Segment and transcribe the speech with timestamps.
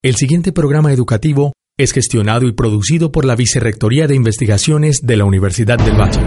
[0.00, 5.24] El siguiente programa educativo es gestionado y producido por la Vicerrectoría de Investigaciones de la
[5.24, 6.20] Universidad del Valle.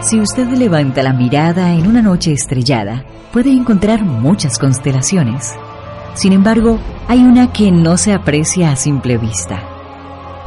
[0.00, 5.54] Si usted levanta la mirada en una noche estrellada, puede encontrar muchas constelaciones.
[6.14, 6.78] Sin embargo,
[7.08, 9.60] hay una que no se aprecia a simple vista.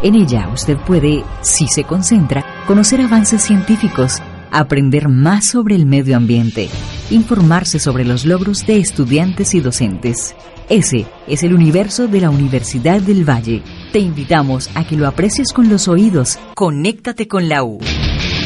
[0.01, 4.21] En ella usted puede, si se concentra, conocer avances científicos,
[4.51, 6.69] aprender más sobre el medio ambiente,
[7.09, 10.35] informarse sobre los logros de estudiantes y docentes
[10.71, 13.61] ese es el universo de la Universidad del Valle.
[13.91, 16.39] Te invitamos a que lo aprecies con los oídos.
[16.55, 17.79] Conéctate con la U.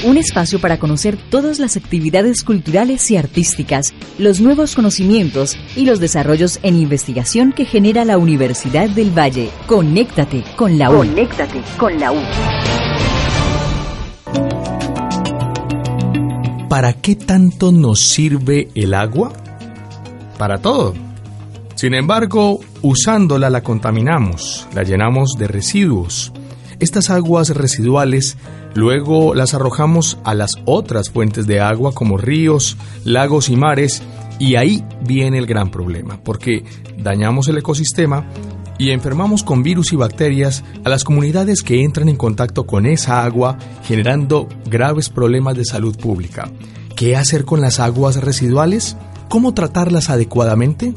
[0.03, 5.99] Un espacio para conocer todas las actividades culturales y artísticas, los nuevos conocimientos y los
[5.99, 9.51] desarrollos en investigación que genera la Universidad del Valle.
[9.67, 10.97] Conéctate con la U.
[10.97, 12.84] Conéctate con la U.
[16.69, 19.31] ¿Para qué tanto nos sirve el agua?
[20.37, 20.93] Para todo
[21.75, 26.31] sin embargo, usándola la contaminamos, la llenamos de residuos.
[26.79, 28.37] Estas aguas residuales
[28.73, 34.01] luego las arrojamos a las otras fuentes de agua como ríos, lagos y mares
[34.39, 36.63] y ahí viene el gran problema, porque
[36.97, 38.25] dañamos el ecosistema
[38.77, 43.23] y enfermamos con virus y bacterias a las comunidades que entran en contacto con esa
[43.23, 46.49] agua, generando graves problemas de salud pública.
[46.95, 48.97] ¿Qué hacer con las aguas residuales?
[49.29, 50.93] ¿Cómo tratarlas adecuadamente?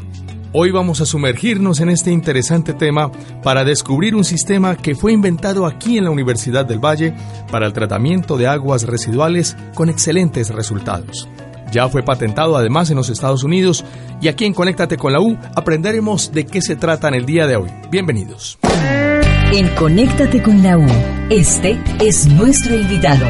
[0.53, 3.13] Hoy vamos a sumergirnos en este interesante tema
[3.43, 7.15] para descubrir un sistema que fue inventado aquí en la Universidad del Valle
[7.51, 11.29] para el tratamiento de aguas residuales con excelentes resultados.
[11.71, 13.85] Ya fue patentado además en los Estados Unidos
[14.21, 17.47] y aquí en Conéctate con la U aprenderemos de qué se trata en el día
[17.47, 17.71] de hoy.
[17.91, 18.59] Bienvenidos.
[19.53, 20.87] En Conéctate con la U,
[21.31, 23.27] este es nuestro invitado.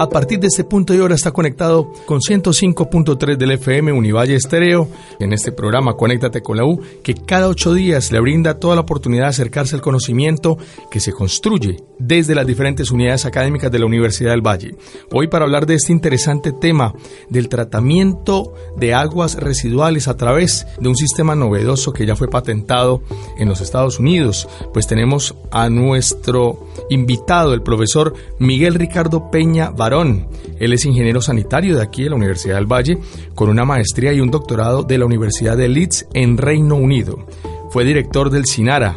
[0.00, 4.88] A partir de este punto y hora está conectado con 105.3 del FM Univalle Estéreo
[5.18, 8.80] en este programa Conéctate con la U, que cada ocho días le brinda toda la
[8.80, 10.56] oportunidad de acercarse al conocimiento
[10.90, 14.74] que se construye desde las diferentes unidades académicas de la Universidad del Valle.
[15.12, 16.94] Hoy para hablar de este interesante tema
[17.28, 23.02] del tratamiento de aguas residuales a través de un sistema novedoso que ya fue patentado
[23.38, 30.30] en los Estados Unidos, pues tenemos a nuestro invitado, el profesor Miguel Ricardo Peña Bar
[30.60, 32.98] él es ingeniero sanitario de aquí de la Universidad del Valle,
[33.34, 37.26] con una maestría y un doctorado de la Universidad de Leeds en Reino Unido.
[37.70, 38.96] Fue director del SINARA,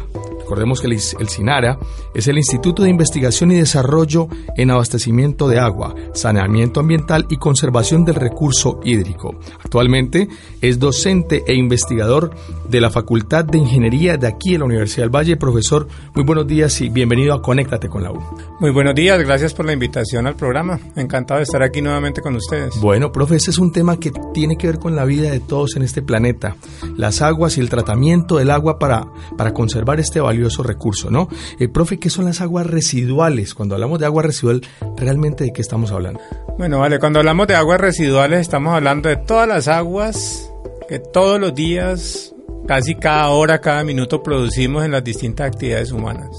[0.54, 1.80] Recordemos que el, SINARA
[2.14, 8.04] es el Instituto de Investigación y Desarrollo en Abastecimiento de Agua, Saneamiento Ambiental y Conservación
[8.04, 9.34] del Recurso Hídrico.
[9.64, 10.28] Actualmente
[10.60, 12.30] es docente e investigador
[12.68, 15.36] de la Facultad de Ingeniería de aquí en la Universidad del Valle.
[15.36, 18.20] Profesor, muy buenos días y bienvenido a Conéctate con la U.
[18.60, 20.78] Muy buenos días, gracias por la invitación al programa.
[20.94, 22.78] Encantado de estar aquí nuevamente con ustedes.
[22.80, 25.74] Bueno, profe, ese es un tema que tiene que ver con la vida de todos
[25.74, 26.54] en este planeta.
[26.96, 29.04] Las aguas y el tratamiento del agua para,
[29.36, 31.28] para conservar este valor valioso recurso, ¿no?
[31.58, 33.54] Eh, profe, ¿qué son las aguas residuales?
[33.54, 34.60] Cuando hablamos de agua residual,
[34.96, 36.20] ¿realmente de qué estamos hablando?
[36.58, 40.50] Bueno, vale, cuando hablamos de aguas residuales estamos hablando de todas las aguas
[40.88, 42.34] que todos los días,
[42.68, 46.30] casi cada hora, cada minuto producimos en las distintas actividades humanas.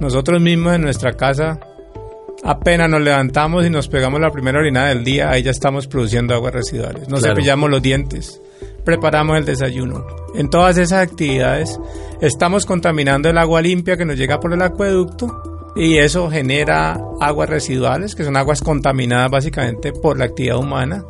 [0.00, 1.58] Nosotros mismos en nuestra casa
[2.44, 6.34] apenas nos levantamos y nos pegamos la primera orina del día, ahí ya estamos produciendo
[6.34, 7.08] aguas residuales.
[7.08, 8.42] Nos cepillamos los dientes,
[8.84, 10.06] preparamos el desayuno.
[10.34, 11.78] En todas esas actividades
[12.20, 17.48] estamos contaminando el agua limpia que nos llega por el acueducto y eso genera aguas
[17.48, 21.04] residuales, que son aguas contaminadas básicamente por la actividad humana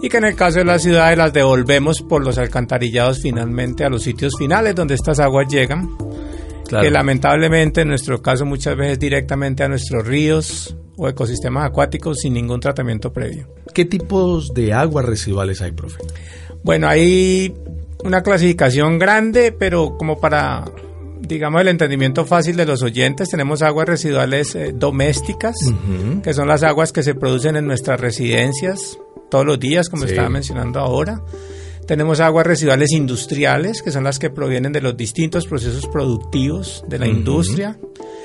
[0.00, 3.88] y que en el caso de las ciudades las devolvemos por los alcantarillados finalmente a
[3.88, 5.96] los sitios finales donde estas aguas llegan,
[6.68, 12.34] que lamentablemente en nuestro caso muchas veces directamente a nuestros ríos o ecosistemas acuáticos sin
[12.34, 13.48] ningún tratamiento previo.
[13.72, 15.98] ¿Qué tipos de aguas residuales hay, profe?
[16.62, 17.54] Bueno, hay
[18.04, 20.64] una clasificación grande, pero como para,
[21.20, 25.54] digamos, el entendimiento fácil de los oyentes, tenemos aguas residuales eh, domésticas,
[26.22, 28.98] que son las aguas que se producen en nuestras residencias
[29.30, 31.22] todos los días, como estaba mencionando ahora.
[31.86, 36.98] Tenemos aguas residuales industriales, que son las que provienen de los distintos procesos productivos de
[36.98, 37.78] la industria.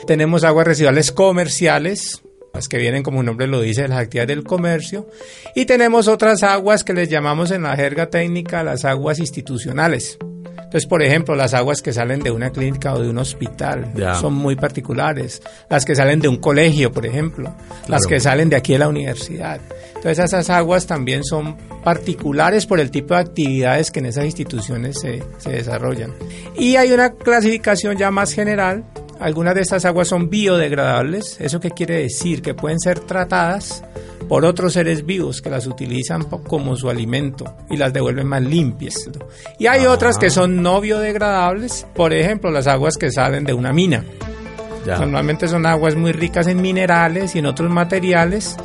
[0.06, 2.22] Tenemos aguas residuales comerciales,
[2.58, 5.08] las que vienen como un nombre lo dice, las actividades del comercio.
[5.54, 10.18] Y tenemos otras aguas que les llamamos en la jerga técnica las aguas institucionales.
[10.58, 14.34] Entonces, por ejemplo, las aguas que salen de una clínica o de un hospital son
[14.34, 15.44] muy particulares.
[15.70, 17.54] Las que salen de un colegio, por ejemplo.
[17.88, 19.62] Las que salen de aquí de la universidad.
[19.96, 25.00] Entonces, esas aguas también son particulares por el tipo de actividades que en esas instituciones
[25.00, 26.12] se, se desarrollan.
[26.58, 28.84] Y hay una clasificación ya más general
[29.20, 31.40] algunas de estas aguas son biodegradables.
[31.40, 32.42] ¿Eso qué quiere decir?
[32.42, 33.84] Que pueden ser tratadas
[34.28, 39.10] por otros seres vivos que las utilizan como su alimento y las devuelven más limpias.
[39.58, 43.74] Y hay otras que son no biodegradables, por ejemplo, las aguas que salen de una
[43.74, 44.04] mina.
[44.86, 48.56] Normalmente son aguas muy ricas en minerales y en otros materiales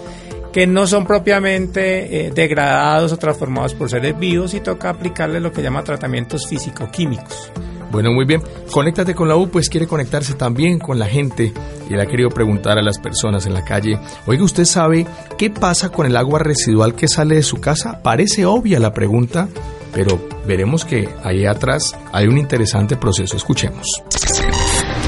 [0.53, 5.51] que no son propiamente eh, degradados o transformados por seres vivos y toca aplicarle lo
[5.51, 7.51] que llama tratamientos físico-químicos.
[7.93, 8.43] Bueno, muy bien.
[8.71, 11.53] Conéctate con la U, pues quiere conectarse también con la gente
[11.91, 15.07] y le ha querido preguntar a las personas en la calle, oiga, ¿usted sabe
[15.37, 18.01] qué pasa con el agua residual que sale de su casa?
[18.03, 19.47] Parece obvia la pregunta,
[19.93, 23.37] pero veremos que ahí atrás hay un interesante proceso.
[23.37, 23.87] Escuchemos.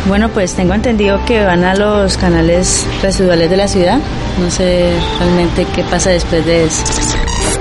[0.07, 3.99] Bueno, pues tengo entendido que van a los canales residuales de la ciudad.
[4.39, 6.85] No sé realmente qué pasa después de eso.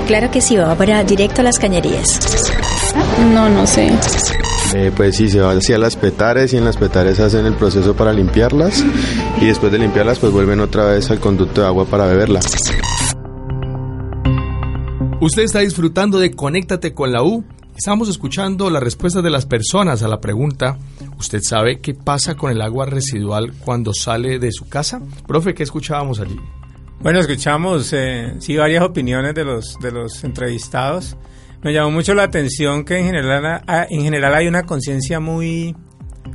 [0.06, 2.20] Claro que sí, va para directo a las cañerías.
[3.32, 3.90] No, no sé.
[4.74, 7.94] Eh, pues sí, se va hacia las petares y en las petares hacen el proceso
[7.94, 8.84] para limpiarlas
[9.40, 12.40] y después de limpiarlas pues vuelven otra vez al conducto de agua para beberla.
[15.20, 17.44] Usted está disfrutando de Conéctate con la U.
[17.76, 20.76] Estamos escuchando la respuesta de las personas a la pregunta,
[21.18, 25.00] ¿usted sabe qué pasa con el agua residual cuando sale de su casa?
[25.26, 26.36] Profe, ¿qué escuchábamos allí?
[27.00, 31.16] Bueno, escuchamos eh, sí varias opiniones de los, de los entrevistados.
[31.64, 35.74] Me llamó mucho la atención que en general, en general hay una conciencia muy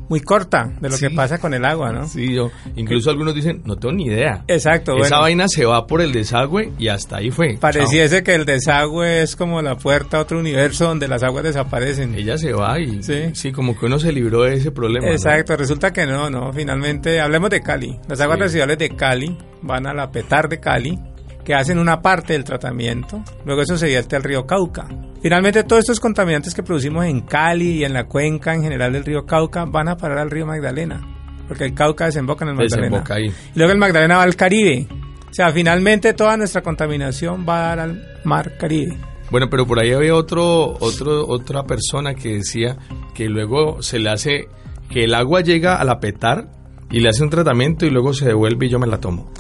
[0.08, 2.08] muy corta de lo que pasa con el agua, ¿no?
[2.08, 4.44] Sí, yo, incluso algunos dicen, no tengo ni idea.
[4.48, 4.98] Exacto.
[4.98, 7.58] Esa vaina se va por el desagüe y hasta ahí fue.
[7.60, 12.16] Pareciese que el desagüe es como la puerta a otro universo donde las aguas desaparecen.
[12.16, 15.12] Ella se va y sí, sí como que uno se libró de ese problema.
[15.12, 18.00] Exacto, resulta que no, no, finalmente hablemos de Cali.
[18.08, 20.98] Las aguas residuales de Cali van a la petar de Cali
[21.46, 24.88] que hacen una parte del tratamiento, luego eso se vierte al río Cauca.
[25.22, 29.04] Finalmente todos estos contaminantes que producimos en Cali y en la cuenca en general del
[29.04, 31.02] río Cauca van a parar al río Magdalena,
[31.48, 33.04] porque el Cauca desemboca en el Magdalena.
[33.20, 34.88] Y luego el Magdalena va al Caribe.
[35.30, 38.98] O sea, finalmente toda nuestra contaminación va a dar al mar Caribe.
[39.30, 42.78] Bueno, pero por ahí había otro, otro, otra persona que decía
[43.14, 44.48] que luego se le hace,
[44.90, 46.50] que el agua llega a la petar
[46.90, 49.32] y le hace un tratamiento y luego se devuelve y yo me la tomo.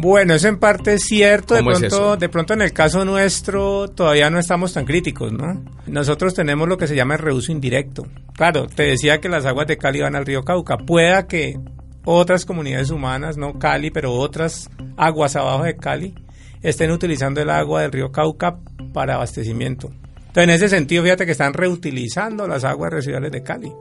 [0.00, 1.54] Bueno, eso en parte es cierto.
[1.54, 5.64] De pronto, de pronto en el caso nuestro todavía no estamos tan críticos, ¿no?
[5.86, 8.06] Nosotros tenemos lo que se llama el reuso indirecto.
[8.36, 10.78] Claro, te decía que las aguas de Cali van al río Cauca.
[10.78, 11.58] Pueda que
[12.04, 16.14] otras comunidades humanas, no Cali, pero otras aguas abajo de Cali,
[16.62, 18.58] estén utilizando el agua del río Cauca
[18.92, 19.90] para abastecimiento.
[20.28, 23.72] Entonces, en ese sentido, fíjate que están reutilizando las aguas residuales de Cali,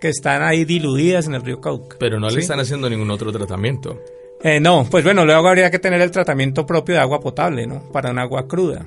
[0.00, 1.96] que están ahí diluidas en el río Cauca.
[1.98, 4.00] Pero no le están haciendo ningún otro tratamiento.
[4.44, 7.90] Eh, no, pues bueno, luego habría que tener el tratamiento propio de agua potable, ¿no?
[7.90, 8.84] Para un agua cruda.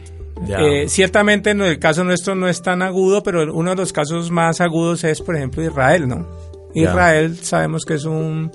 [0.48, 4.30] Eh, ciertamente en el caso nuestro no es tan agudo, pero uno de los casos
[4.30, 6.28] más agudos es, por ejemplo, Israel, ¿no?
[6.76, 8.52] Israel sabemos que es un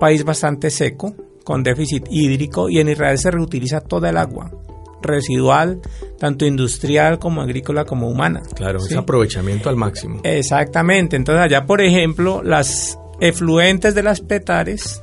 [0.00, 1.14] país bastante seco,
[1.44, 4.50] con déficit hídrico, y en Israel se reutiliza toda el agua
[5.02, 5.82] residual,
[6.18, 8.42] tanto industrial como agrícola como humana.
[8.54, 10.20] Claro, es aprovechamiento al máximo.
[10.24, 11.16] Exactamente.
[11.16, 15.02] Entonces allá, por ejemplo, las efluentes de las petares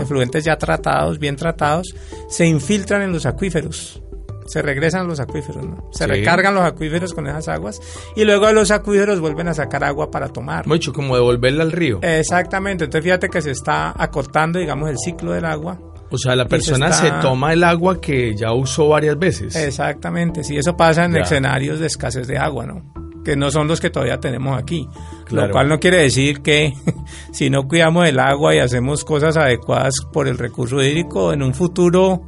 [0.00, 1.94] efluentes ya tratados, bien tratados,
[2.28, 4.02] se infiltran en los acuíferos.
[4.46, 5.90] Se regresan a los acuíferos, ¿no?
[5.92, 7.80] Se recargan los acuíferos con esas aguas
[8.14, 10.66] y luego los acuíferos vuelven a sacar agua para tomar.
[10.68, 11.98] Mucho, como devolverla al río.
[12.02, 12.84] Exactamente.
[12.84, 15.80] Entonces fíjate que se está acortando, digamos, el ciclo del agua.
[16.10, 19.56] O sea, la persona se, toma el agua que ya usó varias veces.
[19.56, 23.05] Exactamente, sí, eso pasa en escenarios de escasez de agua, ¿no?
[23.26, 24.88] Que no son los que todavía tenemos aquí.
[25.30, 26.72] Lo cual no quiere decir que
[27.32, 31.52] si no cuidamos el agua y hacemos cosas adecuadas por el recurso hídrico, en un
[31.52, 32.24] futuro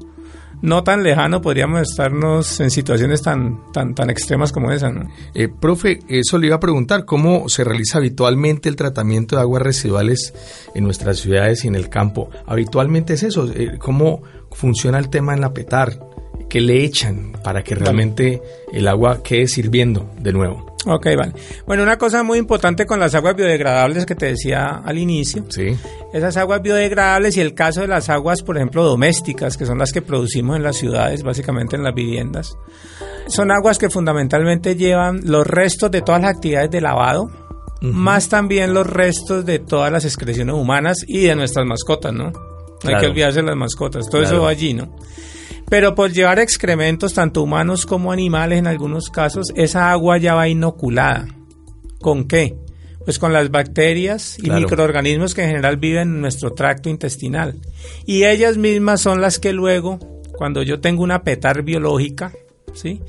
[0.61, 4.91] no tan lejano podríamos estarnos en situaciones tan, tan, tan extremas como esa.
[4.91, 5.09] ¿no?
[5.35, 9.63] Eh, profe, eso le iba a preguntar, ¿cómo se realiza habitualmente el tratamiento de aguas
[9.63, 10.35] residuales
[10.75, 12.29] en nuestras ciudades y en el campo?
[12.45, 16.01] Habitualmente es eso, eh, ¿cómo funciona el tema en la petar?
[16.49, 20.68] ¿Qué le echan para que realmente el agua quede sirviendo de nuevo?
[20.91, 21.33] Ok, vale.
[21.67, 25.45] Bueno, una cosa muy importante con las aguas biodegradables que te decía al inicio.
[25.51, 25.77] Sí.
[26.15, 29.93] Esas aguas biodegradables y el caso de las aguas, por ejemplo, domésticas, que son las
[29.93, 32.57] que producimos en las ciudades, básicamente en las viviendas,
[33.27, 37.31] son aguas que fundamentalmente llevan los restos de todas las actividades de lavado,
[37.83, 42.33] más también los restos de todas las excreciones humanas y de nuestras mascotas, ¿no?
[42.85, 44.95] No hay que olvidarse de las mascotas, todo eso va allí, ¿no?
[45.69, 50.49] Pero por llevar excrementos, tanto humanos como animales en algunos casos, esa agua ya va
[50.49, 51.27] inoculada.
[52.01, 52.57] ¿Con qué?
[53.05, 57.57] Pues con las bacterias y microorganismos que en general viven en nuestro tracto intestinal.
[58.07, 59.99] Y ellas mismas son las que luego,
[60.37, 62.33] cuando yo tengo una petar biológica,
[62.73, 63.03] ¿sí?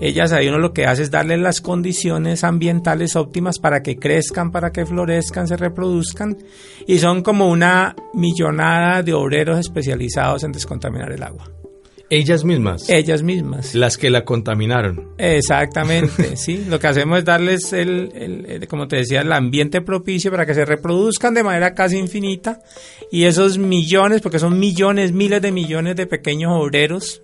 [0.00, 4.52] Ellas ahí uno lo que hace es darle las condiciones ambientales óptimas para que crezcan,
[4.52, 6.38] para que florezcan, se reproduzcan
[6.86, 11.57] y son como una millonada de obreros especializados en descontaminar el agua.
[12.10, 12.88] Ellas mismas.
[12.88, 13.74] Ellas mismas.
[13.74, 15.10] Las que la contaminaron.
[15.18, 16.64] Exactamente, sí.
[16.68, 20.54] Lo que hacemos es darles, el, el, como te decía, el ambiente propicio para que
[20.54, 22.62] se reproduzcan de manera casi infinita
[23.10, 27.22] y esos millones, porque son millones, miles de millones de pequeños obreros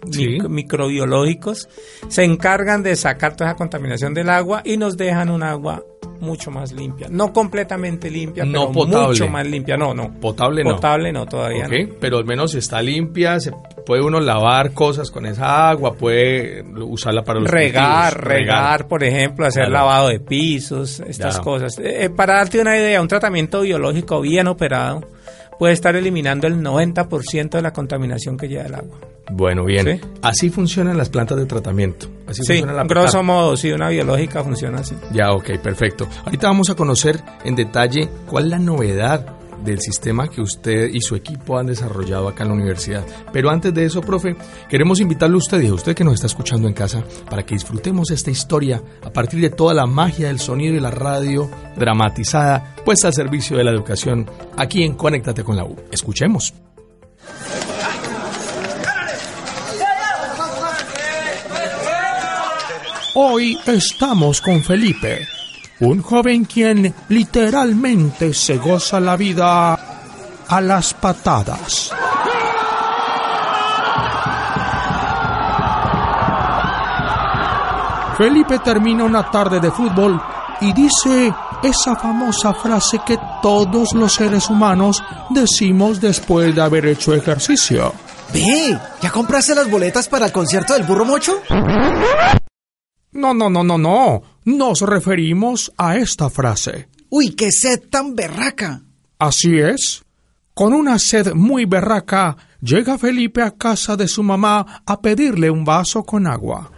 [0.49, 1.69] microbiológicos,
[2.09, 5.83] se encargan de sacar toda esa contaminación del agua y nos dejan un agua
[6.21, 7.09] mucho más limpia.
[7.11, 9.06] No completamente limpia, no pero potable.
[9.09, 9.76] mucho más limpia.
[9.76, 10.12] No, no.
[10.21, 10.76] Potable no.
[10.76, 11.66] Potable no, todavía
[12.00, 13.52] Pero al menos está limpia, se
[13.85, 19.47] puede uno lavar cosas con esa agua, puede usarla para los regar, regar, por ejemplo,
[19.47, 21.78] hacer lavado de pisos, estas cosas.
[21.78, 25.02] Eh, para darte una idea, un tratamiento biológico bien operado
[25.58, 28.99] puede estar eliminando el 90% de la contaminación que lleva el agua.
[29.30, 30.00] Bueno, bien.
[30.23, 32.08] Así funcionan las plantas de tratamiento.
[32.26, 34.94] Así sí, funciona la grosso modo, sí, una biológica funciona así.
[35.12, 36.06] Ya, ok, perfecto.
[36.25, 39.26] Ahorita vamos a conocer en detalle cuál es la novedad
[39.64, 43.04] del sistema que usted y su equipo han desarrollado acá en la universidad.
[43.33, 44.37] Pero antes de eso, profe,
[44.68, 47.54] queremos invitarle a usted y a usted que nos está escuchando en casa para que
[47.54, 52.76] disfrutemos esta historia a partir de toda la magia del sonido y la radio dramatizada
[52.85, 55.76] puesta al servicio de la educación aquí en Conéctate con la U.
[55.90, 56.54] Escuchemos.
[63.16, 65.28] Hoy estamos con Felipe,
[65.81, 69.78] un joven quien literalmente se goza la vida
[70.49, 71.93] a las patadas.
[78.16, 80.21] Felipe termina una tarde de fútbol
[80.61, 87.12] y dice esa famosa frase que todos los seres humanos decimos después de haber hecho
[87.12, 87.93] ejercicio.
[88.33, 91.40] Ve, ¿ya compraste las boletas para el concierto del burro mocho?
[93.14, 94.23] No, no, no, no, no.
[94.44, 96.88] Nos referimos a esta frase.
[97.09, 98.83] Uy, qué sed tan berraca.
[99.18, 100.02] Así es.
[100.52, 105.64] Con una sed muy berraca, llega Felipe a casa de su mamá a pedirle un
[105.64, 106.71] vaso con agua.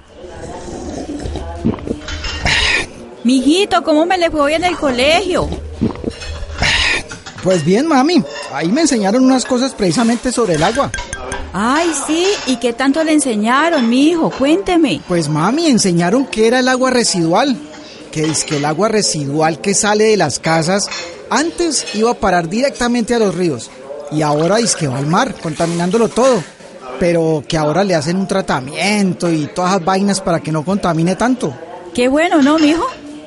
[3.24, 5.48] Mijito, ¿cómo me le fue hoy en el colegio?
[7.42, 8.22] Pues bien, mami.
[8.52, 10.90] Ahí me enseñaron unas cosas precisamente sobre el agua.
[11.52, 14.30] Ay, sí, ¿y qué tanto le enseñaron, mi hijo?
[14.30, 15.00] Cuénteme.
[15.08, 17.56] Pues mami, enseñaron que era el agua residual.
[18.10, 20.88] Que es que el agua residual que sale de las casas
[21.28, 23.70] antes iba a parar directamente a los ríos
[24.12, 26.42] y ahora es que va al mar, contaminándolo todo.
[26.98, 31.14] Pero que ahora le hacen un tratamiento y todas las vainas para que no contamine
[31.14, 31.54] tanto.
[31.94, 32.86] Qué bueno, ¿no, mi hijo?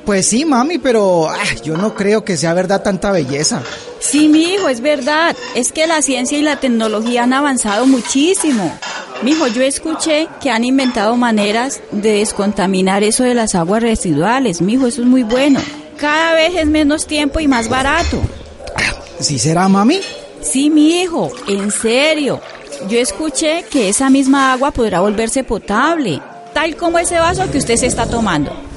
[0.09, 3.61] Pues sí, mami, pero ah, yo no creo que sea verdad tanta belleza.
[3.99, 5.35] Sí, mi hijo, es verdad.
[5.53, 8.75] Es que la ciencia y la tecnología han avanzado muchísimo.
[9.21, 14.63] Mi hijo, yo escuché que han inventado maneras de descontaminar eso de las aguas residuales.
[14.63, 15.59] Mi hijo, eso es muy bueno.
[15.97, 18.19] Cada vez es menos tiempo y más barato.
[19.19, 19.99] ¿Sí será, mami?
[20.41, 22.41] Sí, mi hijo, en serio.
[22.89, 26.19] Yo escuché que esa misma agua podrá volverse potable,
[26.55, 28.68] tal como ese vaso que usted se está tomando.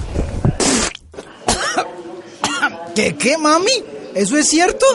[2.94, 3.72] ¿Qué, qué, mami?
[4.14, 4.86] ¿Eso es cierto?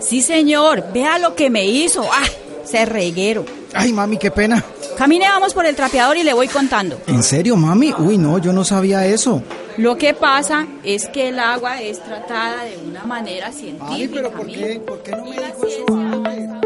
[0.00, 0.84] Sí, señor.
[0.92, 2.08] Vea lo que me hizo.
[2.10, 2.24] ¡Ah!
[2.64, 3.44] Se reguero.
[3.74, 4.64] Ay, mami, qué pena.
[4.96, 7.00] Camine, vamos por el trapeador y le voy contando.
[7.06, 7.92] ¿En serio, mami?
[7.98, 9.42] Uy, no, yo no sabía eso.
[9.78, 13.94] Lo que pasa es que el agua es tratada de una manera científica.
[13.94, 14.82] Ay, pero ¿por qué?
[14.86, 16.61] ¿Por qué no me dijo eso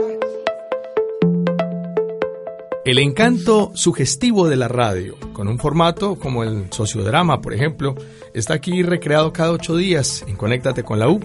[2.87, 7.97] El encanto sugestivo de la radio, con un formato como el sociodrama, por ejemplo,
[8.33, 11.19] está aquí recreado cada ocho días en Conéctate con la U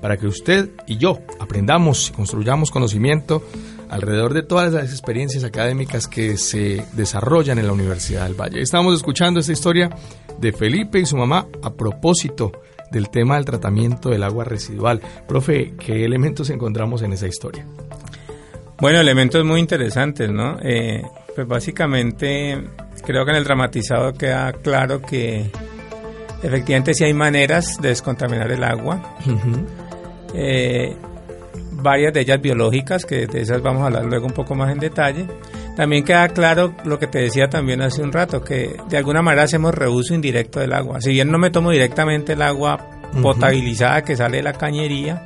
[0.00, 3.42] para que usted y yo aprendamos y construyamos conocimiento
[3.88, 8.62] alrededor de todas las experiencias académicas que se desarrollan en la Universidad del Valle.
[8.62, 9.90] Estamos escuchando esta historia
[10.38, 12.52] de Felipe y su mamá a propósito
[12.92, 15.00] del tema del tratamiento del agua residual.
[15.26, 17.66] Profe, ¿qué elementos encontramos en esa historia?
[18.80, 20.58] Bueno, elementos muy interesantes, ¿no?
[20.62, 21.02] Eh,
[21.34, 22.62] pues básicamente
[23.04, 25.50] creo que en el dramatizado queda claro que
[26.42, 29.16] efectivamente sí hay maneras de descontaminar el agua
[30.34, 30.96] eh,
[31.72, 34.78] varias de ellas biológicas, que de esas vamos a hablar luego un poco más en
[34.78, 35.26] detalle.
[35.76, 39.44] También queda claro lo que te decía también hace un rato, que de alguna manera
[39.44, 41.00] hacemos reuso indirecto del agua.
[41.00, 42.78] Si bien no me tomo directamente el agua
[43.22, 45.24] potabilizada que sale de la cañería,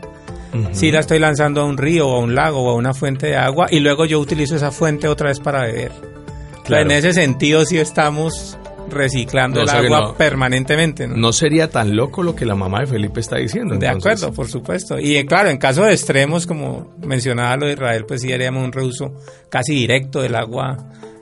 [0.73, 3.28] si la estoy lanzando a un río o a un lago o a una fuente
[3.28, 5.92] de agua y luego yo utilizo esa fuente otra vez para beber.
[6.68, 11.06] En ese sentido sí estamos reciclando el agua permanentemente.
[11.09, 11.32] ¿no?
[11.32, 13.76] sería tan loco lo que la mamá de Felipe está diciendo.
[13.76, 14.99] De acuerdo, por supuesto.
[14.99, 18.64] Y eh, claro, en caso de extremos, como mencionaba lo de Israel, pues sí haríamos
[18.64, 19.14] un reuso
[19.49, 20.76] casi directo del agua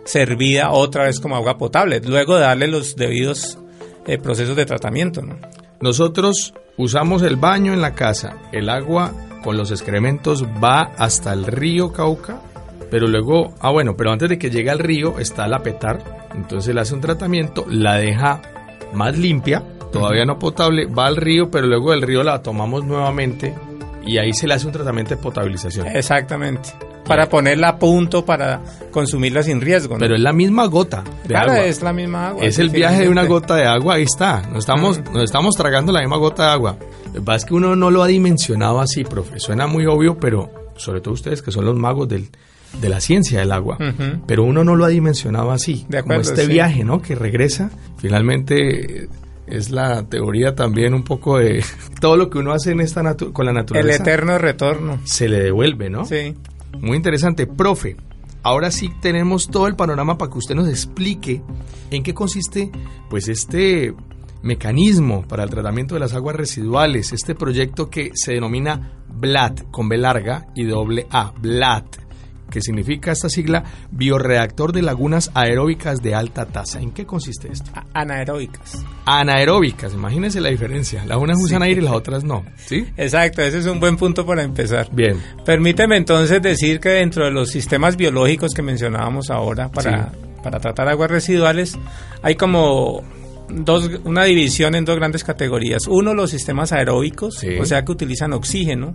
[0.05, 3.59] servida otra vez como agua potable, luego de darle los debidos
[4.07, 5.23] eh, procesos de tratamiento.
[5.23, 5.37] ¿no?
[5.81, 11.47] Nosotros usamos el baño en la casa, el agua con los excrementos va hasta el
[11.47, 12.43] río Cauca
[12.91, 16.75] Pero luego, ah bueno, pero antes de que llegue al río está la petar, entonces
[16.75, 18.43] le hace un tratamiento, la deja
[18.93, 23.55] más limpia, todavía no potable, va al río, pero luego del río la tomamos nuevamente
[24.05, 25.87] y ahí se le hace un tratamiento de potabilización.
[25.87, 26.71] Exactamente.
[27.11, 29.95] Para ponerla a punto para consumirla sin riesgo.
[29.95, 30.00] ¿no?
[30.00, 31.64] Pero es la misma gota de Claro, agua.
[31.67, 32.43] es la misma agua.
[32.45, 34.43] Es el viaje de una gota de agua, ahí está.
[34.49, 36.76] Nos estamos, nos estamos tragando la misma gota de agua.
[37.07, 39.40] Lo que pasa es que uno no lo ha dimensionado así, profe.
[39.40, 42.29] Suena muy obvio, pero sobre todo ustedes que son los magos del,
[42.81, 43.76] de la ciencia del agua.
[44.26, 45.85] Pero uno no lo ha dimensionado así.
[45.88, 46.52] De acuerdo, como este sí.
[46.52, 47.02] viaje, ¿no?
[47.02, 47.71] Que regresa.
[47.99, 49.09] Finalmente
[49.47, 51.64] es la teoría también un poco de
[52.00, 53.02] todo lo que uno hace en esta
[53.33, 54.02] con la El naturaleza.
[54.02, 55.00] eterno retorno.
[55.05, 56.05] Se le devuelve, ¿no?
[56.05, 56.35] Sí.
[56.79, 57.47] Muy interesante.
[57.47, 57.97] Profe,
[58.43, 61.43] ahora sí tenemos todo el panorama para que usted nos explique
[61.91, 62.71] en qué consiste
[63.09, 63.95] pues este
[64.43, 69.89] mecanismo para el tratamiento de las aguas residuales, este proyecto que se denomina BLAT, con
[69.89, 71.97] B larga y doble A, BLAT,
[72.50, 76.80] que significa esta sigla Bioreactor de Lagunas Aeróbicas de Alta Tasa.
[76.80, 77.71] ¿En qué consiste esto?
[77.95, 78.85] Anaeróbicas.
[79.07, 81.04] Anaeróbicas, imagínense la diferencia.
[81.07, 82.45] Las unas usan aire y las otras no.
[82.57, 82.87] ¿Sí?
[82.97, 84.88] Exacto, ese es un buen punto para empezar.
[84.92, 85.21] Bien.
[85.45, 90.88] Permíteme entonces decir que dentro de los sistemas biológicos que mencionábamos ahora para, para tratar
[90.88, 91.78] aguas residuales,
[92.23, 93.02] hay como
[93.52, 95.87] dos, una división en dos grandes categorías.
[95.88, 97.59] Uno, los sistemas aeróbicos, Sí.
[97.59, 98.95] o sea que utilizan oxígeno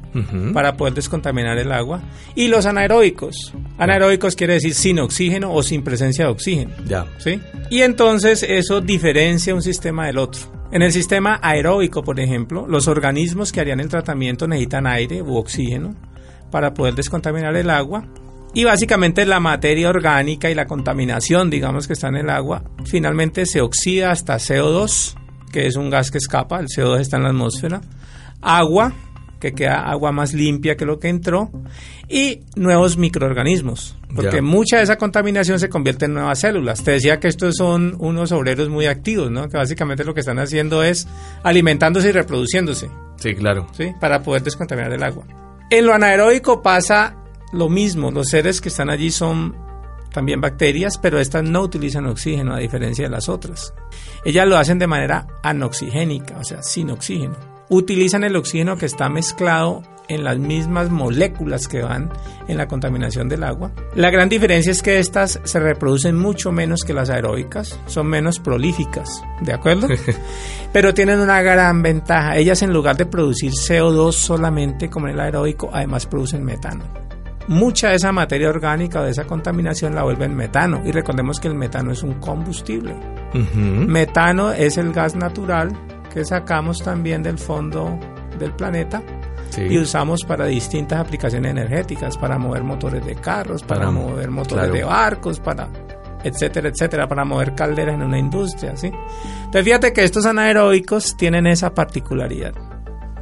[0.54, 2.02] para poder descontaminar el agua.
[2.36, 3.54] Y los anaeróbicos.
[3.78, 6.72] Anaeróbicos quiere decir sin oxígeno o sin presencia de oxígeno.
[6.88, 7.06] Ya.
[7.18, 7.40] ¿sí?
[7.70, 10.42] Y entonces eso diferencia un sistema del otro.
[10.72, 15.36] En el sistema aeróbico, por ejemplo, los organismos que harían el tratamiento necesitan aire u
[15.38, 15.96] oxígeno
[16.52, 18.06] para poder descontaminar el agua.
[18.56, 23.46] Y básicamente la materia orgánica y la contaminación, digamos que está en el agua, finalmente
[23.46, 25.14] se oxida hasta CO2,
[25.52, 27.82] que es un gas que escapa, el CO2 está en la atmósfera,
[28.42, 28.94] agua,
[29.42, 31.52] que queda agua más limpia que lo que entró,
[32.08, 34.42] y nuevos microorganismos, porque Ya.
[34.42, 36.82] mucha de esa contaminación se convierte en nuevas células.
[36.84, 39.50] Te decía que estos son unos obreros muy activos, ¿no?
[39.50, 41.08] Que básicamente lo que están haciendo es
[41.44, 43.68] alimentándose y reproduciéndose, Sí, claro.
[43.74, 43.92] ¿sí?
[44.00, 45.26] Para poder descontaminar el agua.
[45.70, 47.18] En lo anaeróbico pasa
[47.56, 48.12] lo mismo.
[48.12, 49.56] Los seres que están allí son
[50.16, 53.74] también bacterias, pero estas no utilizan oxígeno a diferencia de las otras.
[54.24, 57.36] Ellas lo hacen de manera anoxigénica, o sea, sin oxígeno.
[57.70, 62.12] Utilizan el oxígeno que está mezclado en las mismas moléculas que van
[62.48, 63.72] en la contaminación del agua.
[63.96, 68.40] La gran diferencia es que estas se reproducen mucho menos que las aeróbicas, son menos
[68.40, 69.88] prolíficas, ¿de acuerdo?
[70.74, 72.38] Pero tienen una gran ventaja.
[72.38, 77.05] Ellas en lugar de producir CO2 solamente como en el aeróbico, además producen metano.
[77.48, 80.82] Mucha de esa materia orgánica o de esa contaminación la vuelven metano.
[80.86, 82.96] Y recordemos que el metano es un combustible.
[83.56, 85.72] Metano es el gas natural
[86.14, 88.00] que sacamos también del fondo
[88.40, 89.02] del planeta
[89.50, 89.62] Sí.
[89.70, 94.66] y usamos para distintas aplicaciones energéticas, para mover motores de carros, para, Para- mover motores
[94.66, 94.74] claro.
[94.74, 95.68] de barcos, para
[96.24, 98.88] etcétera, etcétera, para mover calderas en una industria, ¿sí?
[98.88, 102.54] Entonces fíjate que estos anaeróbicos tienen esa particularidad.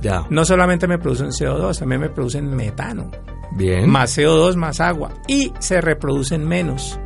[0.03, 0.25] Ya.
[0.29, 3.09] No solamente me producen CO2, también me producen metano,
[3.53, 3.89] Bien.
[3.89, 6.99] más CO2, más agua, y se reproducen menos.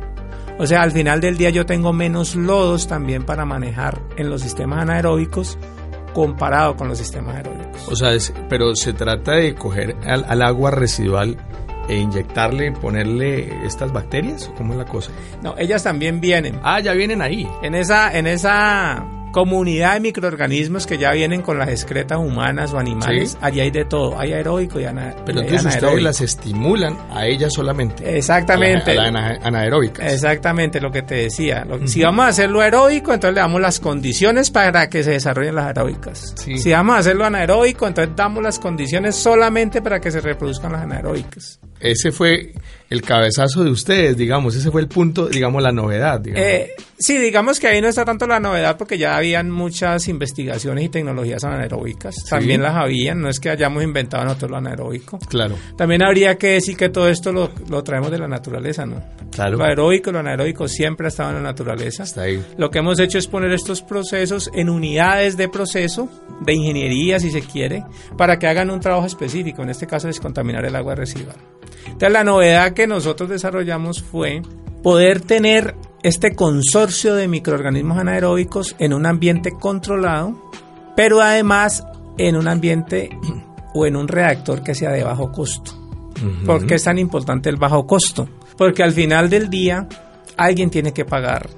[0.58, 4.42] O sea, al final del día yo tengo menos lodos también para manejar en los
[4.42, 5.56] sistemas anaeróbicos
[6.12, 7.86] comparado con los sistemas aeróbicos.
[7.88, 11.36] O sea, es- pero se trata de coger al, al agua residual
[11.88, 15.12] e inyectarle, ponerle estas bacterias, ¿o cómo es la cosa?
[15.42, 16.58] No, ellas también vienen.
[16.64, 17.48] Ah, ya vienen ahí.
[17.62, 22.78] En esa, en esa comunidad de microorganismos que ya vienen con las excretas humanas o
[22.78, 23.38] animales, Sí.
[23.40, 26.04] allí hay de todo, hay aeróbico y, ana- Pero entonces ustedes anaeróbico.
[26.04, 28.16] las estimulan a ellas solamente.
[28.16, 28.92] Exactamente.
[28.92, 30.12] A la- a la ana- anaeróbicas.
[30.12, 31.66] Exactamente lo que te decía.
[31.86, 35.66] Si vamos a hacerlo aeróbico, entonces le damos las condiciones para que se desarrollen las
[35.66, 36.34] aeróbicas.
[36.36, 36.58] Sí.
[36.58, 40.82] Si vamos a hacerlo anaeróbico, entonces damos las condiciones solamente para que se reproduzcan las
[40.82, 41.60] anaeróbicas.
[41.80, 42.52] Ese fue
[42.90, 44.56] el cabezazo de ustedes, digamos.
[44.56, 46.18] Ese fue el punto, digamos, la novedad.
[46.20, 46.44] Digamos.
[46.44, 50.84] Eh, sí, digamos que ahí no está tanto la novedad porque ya habían muchas investigaciones
[50.84, 52.14] y tecnologías anaeróbicas.
[52.28, 55.18] También las habían, no es que hayamos inventado nosotros lo anaeróbico.
[55.28, 59.02] claro, También habría que decir que todo esto lo, lo traemos de la naturaleza, ¿no?
[59.30, 59.58] claro.
[59.58, 62.04] Lo aeróbico lo anaeróbico siempre ha estado en la naturaleza.
[62.04, 62.42] Está ahí.
[62.56, 66.08] Lo que hemos hecho es poner estos procesos en unidades de proceso,
[66.40, 67.84] de ingeniería si se quiere,
[68.16, 71.36] para que hagan un trabajo específico, en este caso descontaminar el agua residual.
[71.84, 74.42] Entonces la novedad que nosotros desarrollamos fue
[74.82, 80.50] poder tener este consorcio de microorganismos anaeróbicos en un ambiente controlado,
[80.96, 81.84] pero además
[82.18, 83.10] en un ambiente
[83.74, 85.72] o en un reactor que sea de bajo costo.
[86.16, 86.46] Ujú.
[86.46, 88.28] ¿Por qué es tan importante el bajo costo?
[88.56, 89.86] Porque al final del día
[90.36, 91.48] alguien tiene que pagar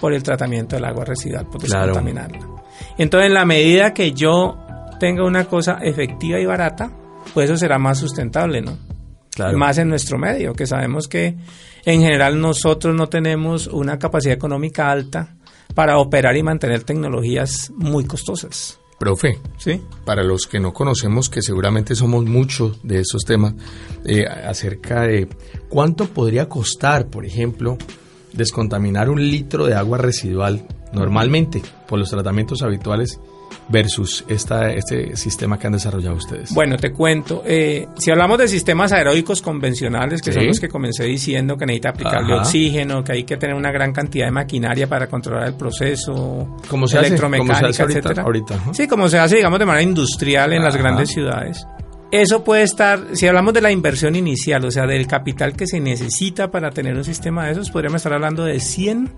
[0.00, 1.86] por el tratamiento del agua residual, por Claro.
[1.88, 2.46] descontaminarla.
[2.98, 4.56] Entonces, en la medida que yo
[5.00, 6.90] tenga una cosa efectiva y barata,
[7.34, 8.78] pues eso será más sustentable, ¿no?
[9.54, 11.36] más en nuestro medio, que sabemos que
[11.86, 15.36] en general nosotros no tenemos una capacidad económica alta
[15.74, 18.80] para operar y mantener tecnologías muy costosas.
[18.98, 19.80] Profe, ¿Sí?
[20.04, 23.54] para los que no conocemos, que seguramente somos muchos de estos temas,
[24.04, 25.28] eh, acerca de
[25.68, 27.76] cuánto podría costar, por ejemplo,
[28.32, 33.20] descontaminar un litro de agua residual normalmente por los tratamientos habituales
[33.68, 36.54] versus esta, este sistema que han desarrollado ustedes.
[36.54, 37.42] Bueno, te cuento.
[37.44, 40.38] eh, si hablamos de sistemas aeróbicos convencionales, que Sí.
[40.38, 42.42] son los que comencé diciendo, que necesita aplicarle Ajá.
[42.42, 46.86] oxígeno, que hay que tener una gran cantidad de maquinaria para controlar el proceso, ¿Cómo
[46.86, 47.98] se electromecánica, ¿Cómo se hace ahorita?
[48.00, 48.22] etcétera.
[48.22, 48.74] Ahorita, ajá.
[48.74, 51.66] Sí, como se hace, digamos, de manera industrial en las grandes ciudades.
[52.12, 55.80] Eso puede estar, si hablamos de la inversión inicial, o sea, del capital que se
[55.80, 59.10] necesita para tener un sistema de esos, podríamos estar hablando de 100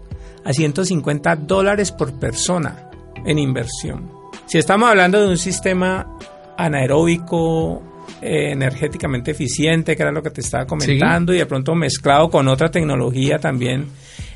[0.44, 2.88] a 150 dólares por persona
[3.26, 4.10] en inversión.
[4.46, 6.06] Si estamos hablando de un sistema
[6.56, 7.82] anaeróbico,
[8.22, 12.48] eh, energéticamente eficiente, que era lo que te estaba comentando, y de pronto mezclado con
[12.48, 13.86] otra tecnología también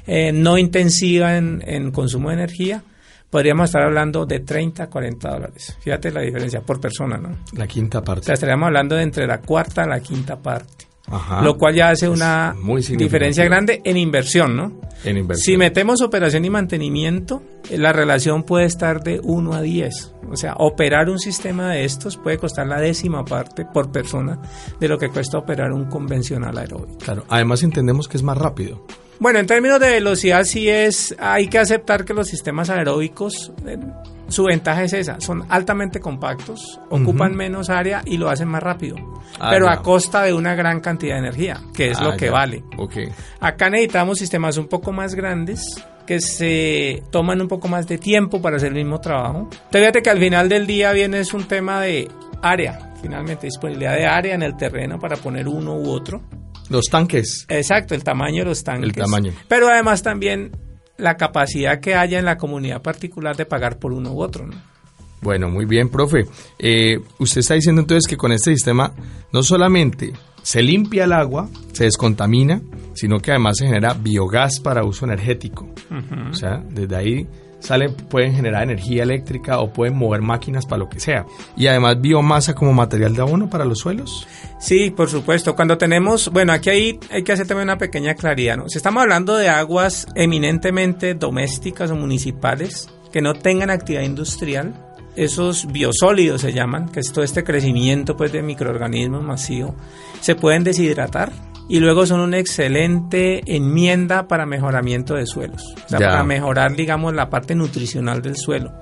[0.07, 2.83] eh, no intensiva en, en consumo de energía,
[3.31, 5.76] podríamos estar hablando de 30 a 40 dólares.
[5.81, 7.31] Fíjate la diferencia por persona, ¿no?
[7.57, 8.24] La quinta O parte.
[8.26, 10.87] sea, estaríamos hablando de entre la cuarta a la quinta parte.
[11.12, 11.42] Ajá.
[11.42, 14.81] Lo cual ya hace una muy diferencia grande en inversión, ¿no?
[15.05, 15.44] En inversión.
[15.44, 20.14] Si metemos operación y mantenimiento, eh, la relación puede estar de 1 a 10.
[20.31, 24.40] O sea, operar un sistema de estos puede costar la décima parte por persona
[24.81, 26.98] de lo que cuesta operar un convencional aeróbico.
[26.98, 27.25] Claro.
[27.29, 28.87] Además entendemos que es más rápido.
[29.22, 33.78] Bueno, en términos de velocidad sí es, hay que aceptar que los sistemas aeróbicos, eh,
[34.26, 38.96] su ventaja es esa, son altamente compactos, ocupan menos área y lo hacen más rápido,
[39.38, 39.74] Ah, pero ya.
[39.74, 42.32] a costa de una gran cantidad de energía, que es Ah, lo que ya.
[42.32, 42.64] vale.
[42.78, 42.94] Ok.
[43.38, 45.62] Acá necesitamos sistemas un poco más grandes
[46.04, 49.42] que se toman un poco más de tiempo para hacer el mismo trabajo.
[49.44, 52.11] Entonces, Fíjate que al final del día viene es un tema de
[52.42, 56.22] área, finalmente disponibilidad de área en el terreno para poner uno u otro.
[56.68, 57.46] Los tanques.
[57.48, 58.85] Exacto, el tamaño de los tanques.
[58.85, 59.33] El tamaño.
[59.48, 60.53] Pero además también
[60.96, 64.46] la capacidad que haya en la comunidad particular de pagar por uno u otro.
[64.46, 64.55] ¿no?
[65.20, 66.27] Bueno, muy bien, profe.
[66.59, 68.92] Eh, usted está diciendo entonces que con este sistema
[69.33, 72.61] no solamente se limpia el agua, se descontamina,
[72.94, 75.68] sino que además se genera biogás para uso energético.
[76.31, 77.29] O sea, desde ahí
[77.62, 81.25] salen, pueden generar energía eléctrica o pueden mover máquinas para lo que sea.
[81.57, 84.27] Y además biomasa como material de abono para los suelos.
[84.59, 85.55] Sí, por supuesto.
[85.55, 88.68] Cuando tenemos, bueno, aquí hay, hay que hacer también una pequeña claridad, ¿no?
[88.68, 94.75] Si estamos hablando de aguas eminentemente domésticas o municipales que no tengan actividad industrial,
[95.16, 99.75] esos biosólidos se llaman, que es todo este crecimiento pues de microorganismos masivo,
[100.20, 101.33] se pueden deshidratar
[101.68, 106.09] y luego son una excelente enmienda para mejoramiento de suelos, o sea, Ya.
[106.11, 108.72] para mejorar, digamos, la parte nutricional del suelo.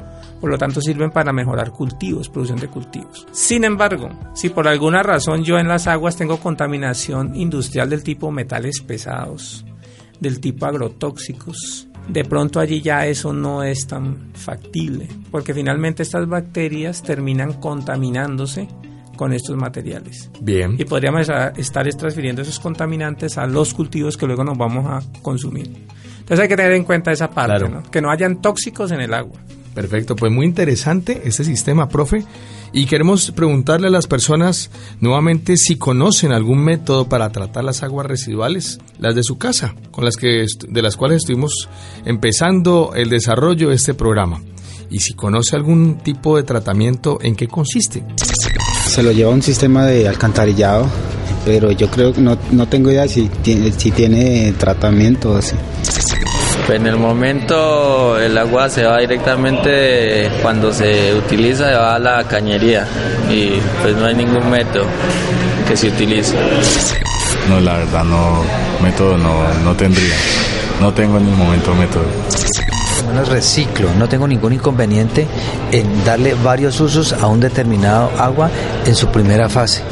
[0.41, 3.27] Por lo tanto, sirven para mejorar cultivos, producción de cultivos.
[3.31, 8.31] Sin embargo, si por alguna razón yo en las aguas tengo contaminación industrial del tipo
[8.31, 9.67] metales pesados,
[10.19, 16.27] del tipo agrotóxicos, de pronto allí ya eso no es tan factible, porque finalmente estas
[16.27, 18.67] bacterias terminan contaminándose
[19.21, 20.31] con estos materiales.
[20.41, 20.77] Bien.
[20.79, 25.67] Y podríamos estar- transfiriendo esos contaminantes a los cultivos que luego nos vamos a consumir.
[26.21, 27.69] Entonces hay que tener en cuenta esa parte, Claro.
[27.69, 27.83] ¿no?
[27.91, 29.39] que no hayan tóxicos en el agua.
[29.75, 32.25] Perfecto, pues muy interesante este sistema, profe.
[32.73, 38.07] Y queremos preguntarle a las personas nuevamente si conocen algún método para tratar las aguas
[38.07, 41.69] residuales, las de su casa, con las que de las cuales estuvimos
[42.07, 44.41] empezando el desarrollo de este programa.
[44.89, 48.03] Y si conoce algún tipo de tratamiento, ¿en qué consiste?
[48.91, 50.85] Se lo lleva un sistema de alcantarillado,
[51.45, 55.55] pero yo creo que no, no tengo idea si tiene, si tiene tratamiento o así.
[56.67, 61.99] Pues en el momento el agua se va directamente cuando se utiliza se va a
[62.01, 62.85] la cañería
[63.31, 64.87] y pues no hay ningún método
[65.69, 66.35] que se utilice.
[67.49, 68.43] No, la verdad no,
[68.83, 70.17] método no, no tendría.
[70.81, 72.07] No tengo en el momento método.
[73.29, 75.27] Reciclo, no tengo ningún inconveniente
[75.73, 78.51] en darle varios usos a un determinado agua
[78.87, 79.83] en su primera fase.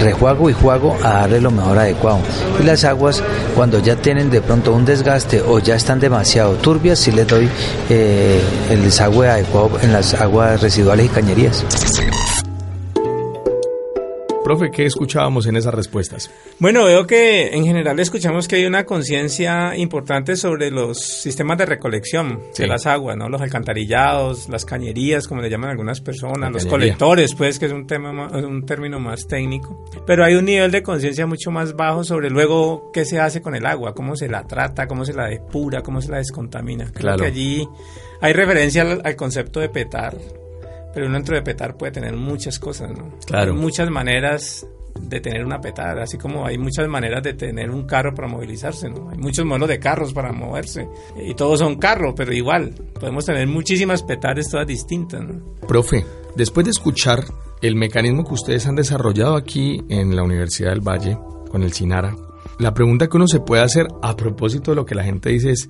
[0.00, 2.20] Rejuago y juego a darle lo mejor adecuado.
[2.60, 3.22] Y las aguas,
[3.54, 7.48] cuando ya tienen de pronto un desgaste o ya están demasiado turbias, sí les doy
[7.88, 11.64] eh, el desagüe adecuado en las aguas residuales y cañerías.
[14.50, 16.28] Profe, ¿qué escuchábamos en esas respuestas?
[16.58, 21.66] Bueno, veo que en general escuchamos que hay una conciencia importante sobre los sistemas de
[21.66, 22.62] recolección Sí.
[22.62, 23.28] de las aguas, ¿no?
[23.28, 27.86] Los alcantarillados, las cañerías, como le llaman algunas personas, los colectores, pues, que es un
[27.86, 29.84] tema ma- un término más técnico.
[30.04, 33.54] Pero hay un nivel de conciencia mucho más bajo sobre luego qué se hace con
[33.54, 36.86] el agua, cómo se la trata, cómo se la depura, cómo se la descontamina.
[36.86, 37.18] Creo Claro.
[37.20, 37.68] que allí
[38.20, 40.16] hay referencia al, al concepto de petar.
[40.92, 43.18] Pero uno dentro de petar puede tener muchas cosas, ¿no?
[43.26, 43.52] Claro.
[43.52, 44.66] Hay muchas maneras
[44.98, 48.88] de tener una petar, así como hay muchas maneras de tener un carro para movilizarse,
[48.88, 49.10] ¿no?
[49.10, 53.46] Hay muchos modelos de carros para moverse y todos son carros, pero igual podemos tener
[53.46, 55.22] muchísimas petares todas distintas.
[55.22, 55.40] ¿no?
[55.66, 57.24] Profe, después de escuchar
[57.62, 61.18] el mecanismo que ustedes han desarrollado aquí en la Universidad del Valle
[61.50, 62.16] con el Sinara,
[62.58, 65.50] la pregunta que uno se puede hacer a propósito de lo que la gente dice
[65.50, 65.68] es,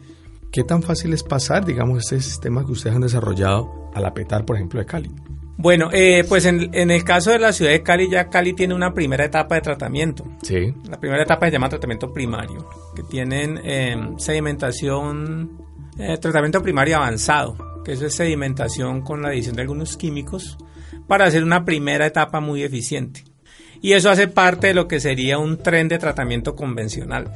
[0.51, 4.45] ¿qué tan fácil es pasar, digamos, este sistema que ustedes han desarrollado a la petar,
[4.45, 5.11] por ejemplo, de Cali?
[5.57, 8.75] Bueno, eh, pues en, en, el caso de la ciudad de Cali, ya Cali tiene
[8.75, 10.25] una primera etapa de tratamiento.
[10.43, 10.73] Sí.
[10.89, 15.59] La primera etapa se llama tratamiento primario, que tienen eh, sedimentación,
[15.99, 20.57] eh, tratamiento primario avanzado, que eso es sedimentación con la adición de algunos químicos
[21.07, 23.25] para hacer una primera etapa muy eficiente.
[23.83, 27.31] Y eso hace parte de lo que sería un tren de tratamiento convencional.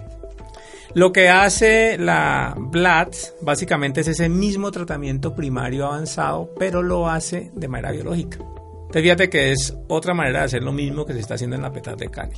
[0.94, 7.50] Lo que hace la BLAT básicamente es ese mismo tratamiento primario avanzado, pero lo hace
[7.54, 8.38] de manera biológica.
[8.38, 11.62] Entonces fíjate que es otra manera de hacer lo mismo que se está haciendo en
[11.62, 12.36] la petar de Cali.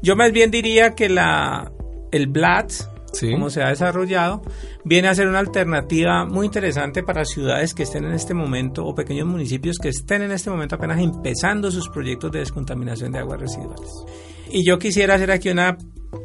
[0.00, 1.70] Yo más bien diría que la,
[2.10, 2.72] el BLAT,
[3.12, 3.30] Sí.
[3.30, 4.42] como se ha desarrollado,
[4.84, 8.94] viene a ser una alternativa muy interesante para ciudades que estén en este momento o
[8.94, 13.40] pequeños municipios que estén en este momento apenas empezando sus proyectos de descontaminación de aguas
[13.40, 13.90] residuales.
[14.50, 15.76] Y yo quisiera hacer aquí una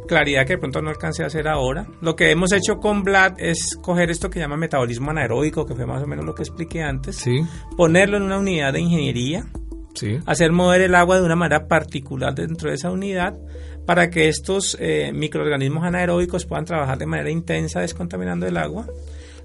[0.08, 1.88] claridad que de pronto no alcancé a hacer ahora.
[2.02, 5.86] Lo que hemos hecho con Vlad es coger esto que llama metabolismo anaeróbico, que fue
[5.86, 7.42] más o menos lo que expliqué antes, Sí,
[7.78, 9.46] ponerlo en una unidad de ingeniería,
[9.94, 10.18] sí.
[10.26, 13.38] hacer mover el agua de una manera particular dentro de esa unidad
[13.86, 18.88] para que estos eh, microorganismos anaeróbicos puedan trabajar de manera intensa descontaminando el agua.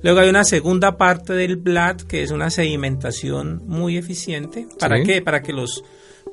[0.02, 4.66] Luego hay una segunda parte del BLAT que es una sedimentación muy eficiente.
[4.78, 5.02] ¿Para Sí.
[5.04, 5.22] qué?
[5.22, 5.82] Para que los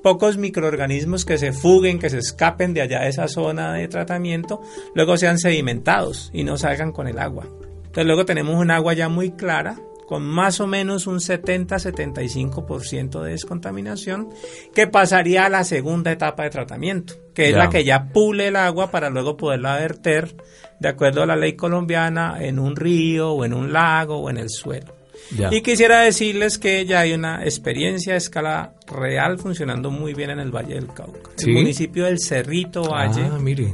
[0.01, 4.61] pocos microorganismos que se fuguen, que se escapen de allá de esa zona de tratamiento,
[4.95, 7.45] luego sean sedimentados y no salgan con el agua.
[7.77, 13.31] Entonces luego tenemos un agua ya muy clara, con más o menos un 70-75% de
[13.31, 14.29] descontaminación,
[14.73, 17.57] que pasaría a la segunda etapa de tratamiento, que es Ya.
[17.57, 20.35] la que ya pule el agua para luego poderla verter,
[20.79, 24.37] de acuerdo a la ley colombiana, en un río o en un lago o en
[24.37, 24.93] el suelo.
[25.37, 25.49] Ya.
[25.51, 30.39] Y quisiera decirles que ya hay una experiencia a escala real funcionando muy bien en
[30.39, 31.31] el Valle del Cauca.
[31.35, 31.49] ¿Sí?
[31.51, 33.73] El municipio del Cerrito Valle Ah, mire.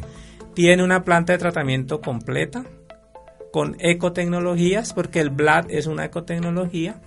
[0.54, 2.64] tiene una planta de tratamiento completa
[3.52, 7.02] con ecotecnologías, porque el BLAD es una ecotecnología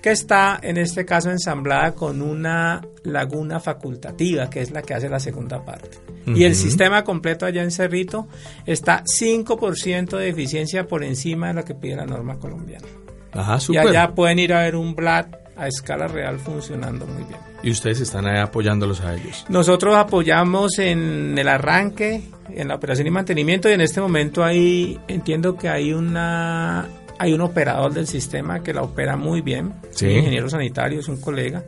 [0.00, 5.10] que está en este caso ensamblada con una laguna facultativa, que es la que hace
[5.10, 5.98] la segunda parte.
[6.26, 8.28] Y el sistema completo allá en Cerrito
[8.64, 12.86] está 5% de eficiencia por encima de lo que pide la norma colombiana.
[13.32, 17.38] Ajá, Y allá pueden ir a ver un BLAD a escala real funcionando muy bien.
[17.62, 19.44] Y ustedes están ahí apoyándolos a ellos.
[19.48, 24.98] Nosotros apoyamos en el arranque, en la operación y mantenimiento y en este momento ahí
[25.08, 26.86] entiendo que hay una
[27.18, 30.06] hay un operador del sistema que la opera muy bien, Sí.
[30.06, 31.62] un ingeniero sanitario, es un colega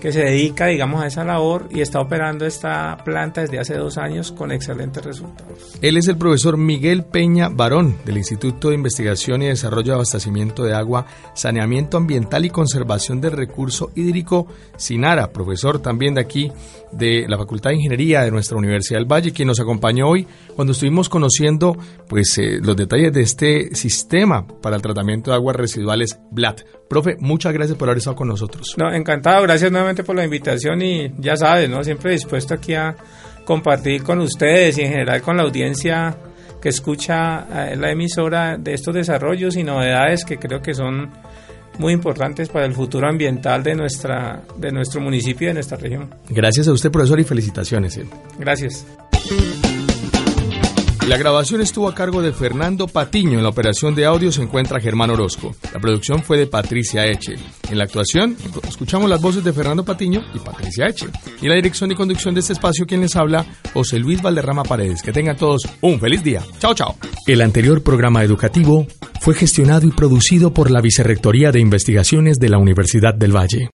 [0.00, 3.98] que se dedica, digamos, a esa labor y está operando esta planta desde hace dos
[3.98, 5.78] años con excelentes resultados.
[5.80, 10.64] Él es el profesor Miguel Peña Barón del Instituto de Investigación y Desarrollo de Abastecimiento
[10.64, 16.52] de Agua, Saneamiento Ambiental y Conservación del Recurso Hídrico, SINARA, profesor también de aquí
[16.92, 20.72] de la Facultad de Ingeniería de nuestra Universidad del Valle, quien nos acompañó hoy cuando
[20.72, 21.76] estuvimos conociendo
[22.08, 26.62] pues eh, los detalles de este sistema para el tratamiento de aguas residuales BLAT.
[26.88, 28.74] Profe, muchas gracias por haber estado con nosotros.
[28.76, 31.82] No, encantado, gracias nuevamente por la invitación y ya sabes, ¿no?
[31.82, 32.94] Siempre dispuesto aquí a
[33.44, 36.16] compartir con ustedes y en general con la audiencia
[36.60, 41.10] que escucha eh, la emisora de estos desarrollos y novedades que creo que son
[41.78, 46.08] muy importantes para el futuro ambiental de nuestra de nuestro municipio y de nuestra región.
[46.28, 47.96] Gracias a usted, profesor, y felicitaciones.
[47.98, 48.06] eh.
[48.38, 48.86] Gracias.
[51.06, 53.38] La grabación estuvo a cargo de Fernando Patiño.
[53.38, 55.54] En la operación de audio se encuentra Germán Orozco.
[55.72, 57.36] La producción fue de Patricia Eche.
[57.70, 58.36] En la actuación,
[58.68, 61.06] escuchamos las voces de Fernando Patiño y Patricia Eche.
[61.40, 65.00] Y la dirección y conducción de este espacio, quien les habla, José Luis Valderrama Paredes.
[65.00, 66.42] Que tengan todos un feliz día.
[66.58, 66.96] Chao, chao.
[67.24, 68.88] El anterior programa educativo
[69.20, 73.70] fue gestionado y producido por la Vicerrectoría de Investigaciones de la Universidad del Valle.